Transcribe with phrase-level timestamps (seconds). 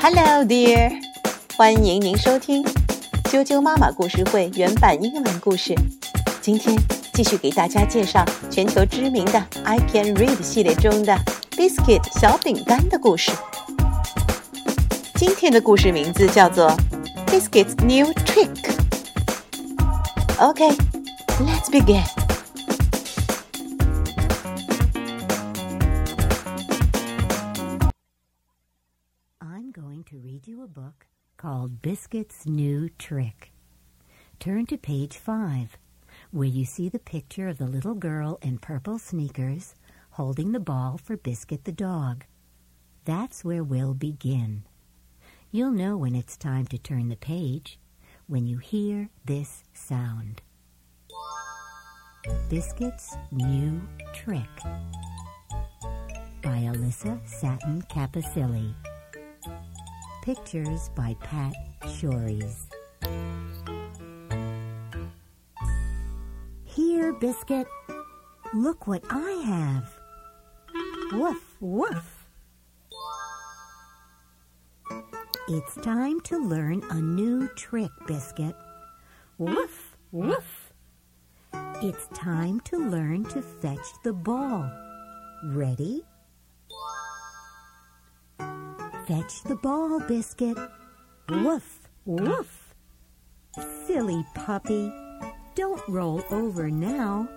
[0.00, 0.92] Hello, dear！
[1.56, 2.62] 欢迎您收听
[3.24, 5.74] 啾啾妈妈故事会原版英文故事。
[6.40, 6.76] 今天
[7.12, 11.16] 继续给大家介绍全球知名的 I Can Read 系列中的
[11.52, 13.32] Biscuit 小饼干的故事。
[15.16, 16.70] 今天的故事名字叫做
[17.26, 18.50] Biscuit's New Trick。
[20.38, 20.68] OK,
[21.40, 22.19] let's begin.
[30.62, 31.06] A book
[31.38, 33.50] called Biscuit's New Trick.
[34.38, 35.78] Turn to page five,
[36.32, 39.74] where you see the picture of the little girl in purple sneakers
[40.10, 42.26] holding the ball for Biscuit the dog.
[43.06, 44.64] That's where we'll begin.
[45.50, 47.78] You'll know when it's time to turn the page
[48.26, 50.42] when you hear this sound.
[52.50, 53.80] Biscuit's New
[54.12, 54.44] Trick
[56.42, 58.74] by Alyssa Satin Capucilli.
[60.22, 61.54] Pictures by Pat
[61.84, 62.66] Schories.
[66.64, 67.66] Here, Biscuit.
[68.52, 69.98] Look what I have.
[71.12, 72.26] Woof, woof.
[75.48, 78.54] It's time to learn a new trick, Biscuit.
[79.38, 80.74] Woof, woof.
[81.82, 84.70] It's time to learn to fetch the ball.
[85.46, 86.04] Ready?
[89.10, 90.56] Fetch the ball, Biscuit.
[91.30, 92.76] Woof, woof.
[93.84, 94.92] Silly puppy.
[95.56, 97.28] Don't roll over now.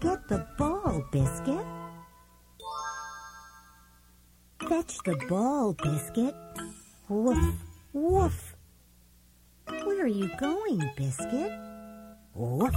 [0.00, 1.64] Get the ball, Biscuit.
[4.68, 6.34] Fetch the ball, Biscuit.
[7.08, 7.54] Woof,
[7.92, 8.56] woof.
[9.68, 11.52] Where are you going, Biscuit?
[12.34, 12.74] Woof.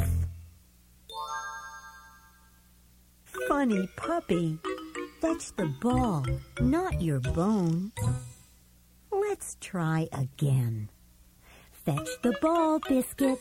[3.48, 4.60] Funny puppy.
[5.22, 6.24] Fetch the ball,
[6.62, 7.92] not your bone.
[9.38, 10.90] Let's try again.
[11.72, 13.38] Fetch the ball, Biscuit.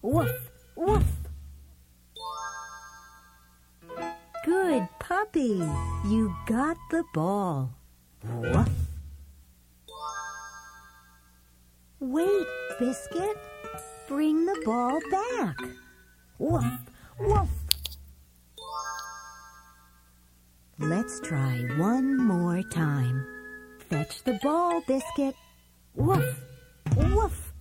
[0.00, 1.04] Woof, woof.
[4.46, 5.62] Good puppy.
[6.06, 7.74] You got the ball.
[8.24, 8.70] Woof.
[12.00, 12.46] Wait,
[12.78, 13.36] Biscuit.
[14.08, 15.56] Bring the ball back.
[16.38, 16.64] Woof,
[17.20, 17.50] woof.
[20.78, 23.43] Let's try one more time.
[23.94, 25.36] Fetch the ball, Biscuit.
[25.94, 26.40] Woof,
[26.96, 27.52] woof.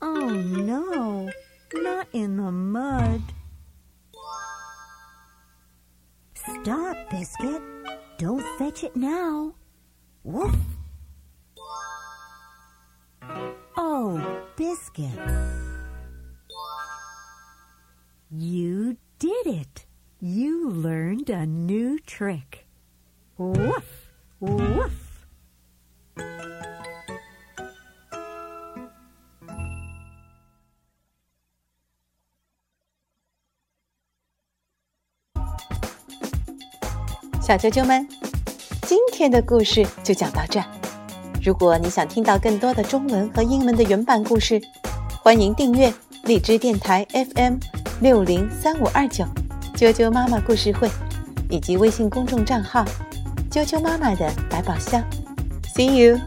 [0.00, 1.28] Oh no,
[1.74, 3.20] not in the mud.
[6.32, 7.60] Stop, Biscuit.
[8.16, 9.52] Don't fetch it now.
[10.24, 10.56] Woof.
[13.76, 15.20] Oh, Biscuit.
[18.30, 19.84] You did it.
[20.18, 22.66] You learned a new trick.
[23.36, 24.08] Woof,
[24.40, 25.05] woof.
[37.46, 38.04] 小啾啾们，
[38.88, 40.60] 今天的故事就讲到这。
[41.40, 44.60] 如果你想听到更多的中文和英文的原版故事，
[45.22, 47.58] 欢迎订阅荔枝电台 FM
[48.00, 49.24] 六零三五二九
[49.76, 50.90] 啾啾妈妈故事会，
[51.48, 52.84] 以及微信公众账号
[53.48, 55.00] 啾啾妈妈的百宝箱。
[55.72, 56.18] See you。